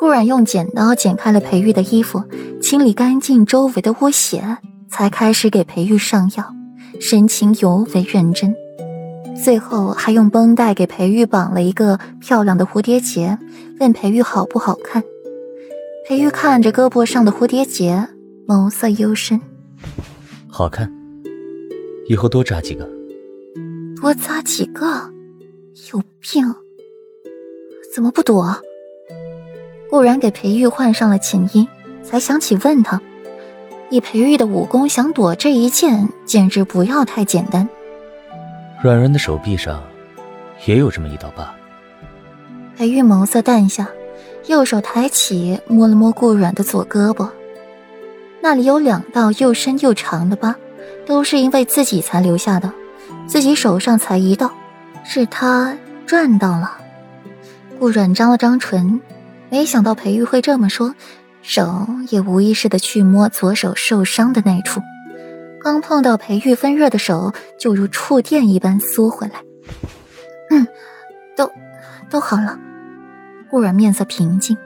[0.00, 2.22] 顾然用剪刀剪开了裴玉的衣服，
[2.62, 6.54] 清理干净周围的污血，才开始给裴玉上药，
[7.00, 8.54] 神情尤为认真。
[9.42, 13.36] 最后还用绷带给裴玉绑了一个漂亮的蝴蝶结，
[13.80, 15.02] 问裴玉好不好看。
[16.06, 18.08] 裴玉看着胳膊上的蝴蝶结，
[18.46, 19.40] 眸色幽深，
[20.48, 20.88] 好看。
[22.06, 22.88] 以后多扎几个。
[24.00, 24.86] 多扎几个？
[25.92, 26.54] 有病！
[27.92, 28.56] 怎么不躲？
[29.90, 31.66] 顾然给裴玉换上了琴音，
[32.02, 33.00] 才想起问他。
[33.90, 37.66] 以裴玉的武功，想躲这一剑，简直不要太简单。
[38.82, 39.82] 软软的手臂上，
[40.66, 41.54] 也有这么一道疤。
[42.76, 43.88] 裴玉眸色淡下，
[44.46, 47.28] 右手抬起，摸了摸顾软的左胳膊，
[48.42, 50.54] 那里有两道又深又长的疤，
[51.06, 52.70] 都是因为自己才留下的，
[53.26, 54.52] 自己手上才一道，
[55.02, 55.76] 是他
[56.06, 56.76] 赚到了。
[57.80, 59.00] 顾软张了张唇，
[59.50, 60.94] 没想到裴玉会这么说，
[61.42, 64.80] 手也无意识的去摸左手受伤的那处。
[65.60, 69.42] 刚碰到裴玉温热的手，就如触电一般缩回来。
[70.50, 70.66] 嗯，
[71.36, 71.50] 都
[72.08, 72.58] 都好了。
[73.50, 74.56] 顾软面色平静，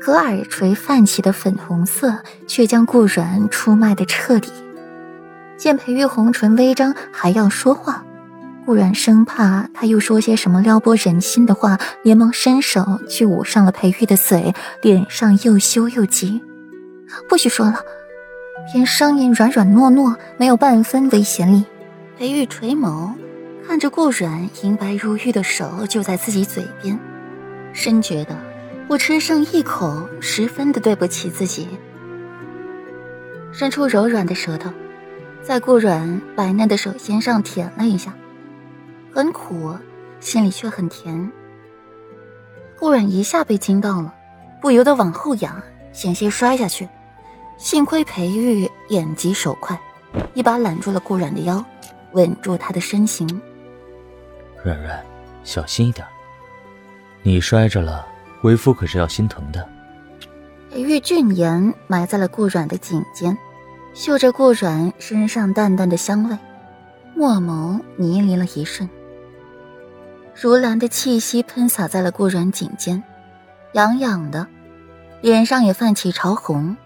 [0.00, 4.50] 可耳垂泛起的粉红色却将顾软出卖的彻底。
[5.56, 8.04] 见裴玉红唇微张，还要说话，
[8.64, 16.42] 顾软生怕他又说些什么撩拨人心的话，连忙伸手去捂上了裴玉的嘴，脸上又羞又急。
[17.28, 17.76] 不许说了。
[18.72, 21.64] 偏声音软软糯糯，没有半分危险力。
[22.16, 23.12] 裴玉垂眸，
[23.66, 26.98] 看着顾软银白如玉的手就在自己嘴边，
[27.74, 28.34] 深觉得
[28.88, 31.68] 不吃剩一口，十分的对不起自己。
[33.52, 34.70] 伸出柔软的舌头，
[35.42, 38.14] 在顾软白嫩的手心上舔了一下，
[39.14, 39.72] 很苦，
[40.18, 41.30] 心里却很甜。
[42.76, 44.12] 顾软一下被惊到了，
[44.60, 45.62] 不由得往后仰，
[45.92, 46.88] 险些摔下去。
[47.56, 49.80] 幸亏裴玉眼疾手快，
[50.34, 51.64] 一把揽住了顾软的腰，
[52.10, 53.40] 稳住他的身形。
[54.64, 55.00] 软软，
[55.44, 56.04] 小心一点，
[57.22, 58.04] 你摔着了，
[58.42, 59.64] 为夫可是要心疼的。
[60.72, 63.38] 裴玉俊颜埋在了顾软的颈间，
[63.92, 66.36] 嗅着顾软身上淡淡的香味，
[67.14, 68.90] 墨眸迷离了一瞬。
[70.34, 73.02] 如兰的气息喷洒在了顾软颈间，
[73.74, 74.46] 痒痒的，
[75.20, 76.76] 脸上也泛起潮红。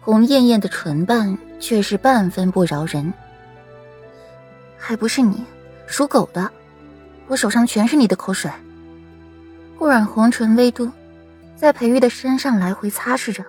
[0.00, 3.12] 红艳艳的唇瓣却是半分不饶人，
[4.76, 5.42] 还不是你，
[5.86, 6.50] 属狗的，
[7.26, 8.50] 我手上全是你的口水。
[9.78, 10.90] 顾软红唇微嘟，
[11.56, 13.42] 在裴玉的身上来回擦拭着，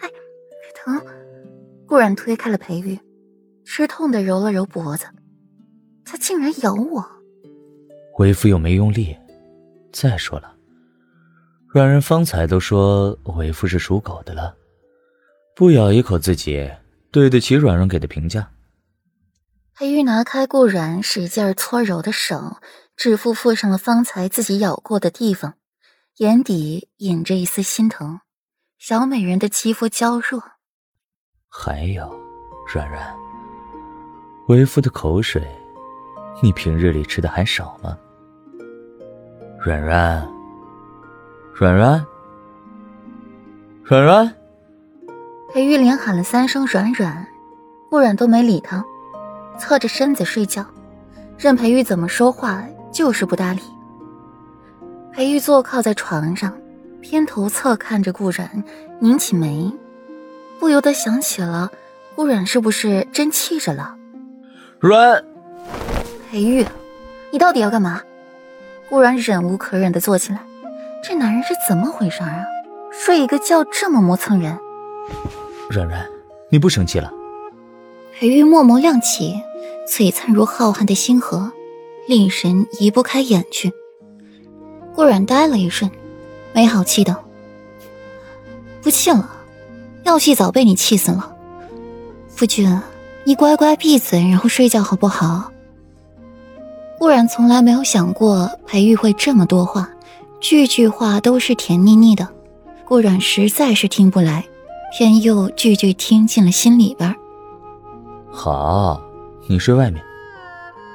[0.00, 0.08] 哎，
[0.74, 1.00] 疼！
[1.86, 2.98] 顾软推开了裴玉，
[3.64, 5.06] 吃痛的揉了揉脖子，
[6.04, 7.04] 他竟然咬我。
[8.20, 9.16] 为夫又没用力。
[9.94, 10.54] 再说了，
[11.68, 14.54] 软人方才都说为夫是属狗的了。
[15.56, 16.70] 不咬一口，自己
[17.10, 18.50] 对得起软软给的评价。
[19.74, 22.58] 裴玉拿开顾软使劲搓揉的手，
[22.94, 25.54] 指腹附上了方才自己咬过的地方，
[26.18, 28.20] 眼底隐着一丝心疼。
[28.78, 30.42] 小美人的肌肤娇弱。
[31.48, 32.14] 还有，
[32.70, 33.16] 软软，
[34.48, 35.42] 为夫的口水，
[36.42, 37.96] 你平日里吃的还少吗？
[39.62, 40.26] 软软，
[41.54, 42.06] 软软，
[43.84, 44.34] 软软。
[45.52, 47.26] 裴玉连喊了三声“软软”，
[47.90, 48.82] 顾软都没理他，
[49.58, 50.64] 侧着身子睡觉，
[51.36, 53.60] 任裴玉怎么说话，就是不搭理。
[55.12, 56.56] 裴玉坐靠在床上，
[57.02, 58.64] 偏头侧看着顾软，
[58.98, 59.70] 拧起眉，
[60.58, 61.70] 不由得想起了
[62.16, 63.94] 顾软是不是真气着了？
[64.78, 65.22] 软，
[66.30, 66.64] 裴玉，
[67.30, 68.00] 你到底要干嘛？
[68.90, 70.40] 顾然忍无可忍的坐起来，
[71.02, 72.44] 这男人是怎么回事啊？
[72.90, 74.58] 睡一个觉这么磨蹭人。
[75.70, 76.04] 软软，
[76.50, 77.12] 你不生气了？
[78.18, 79.40] 裴玉默默亮起，
[79.88, 81.52] 璀璨如浩瀚的星河，
[82.08, 83.72] 令神移不开眼去。
[84.92, 85.88] 顾然呆了一瞬，
[86.52, 87.14] 没好气道
[88.82, 89.30] ：“不气了，
[90.02, 91.32] 要气早被你气死了。
[92.28, 92.80] 夫君，
[93.22, 95.49] 你乖乖闭嘴，然后睡觉好不好？”
[97.00, 99.88] 顾然从来没有想过裴玉会这么多话，
[100.38, 102.28] 句句话都是甜腻腻的，
[102.84, 104.44] 顾然实在是听不来。
[104.92, 107.16] 偏又句句听进了心里边
[108.30, 109.00] 好，
[109.46, 110.04] 你睡外面。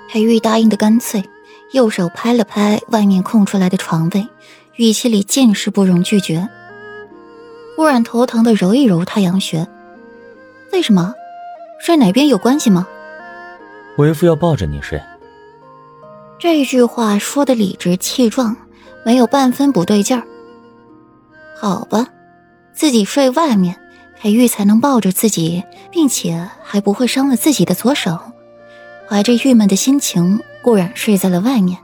[0.07, 1.23] 裴玉答应的干脆，
[1.71, 4.27] 右手拍了拍外面空出来的床位，
[4.75, 6.47] 语气里尽是不容拒绝。
[7.75, 9.65] 顾然头疼的揉一揉太阳穴，
[10.71, 11.15] 为什么？
[11.79, 12.87] 睡哪边有关系吗？
[13.97, 15.01] 为夫要抱着你睡。
[16.37, 18.55] 这句话说的理直气壮，
[19.05, 20.23] 没有半分不对劲儿。
[21.59, 22.07] 好吧。
[22.73, 23.73] 自己睡外面，
[24.19, 28.19] 裴玉才能抱着自己，并且还不会伤了自己的左手。
[29.07, 31.79] 怀着郁闷的心情，顾然睡在了外面。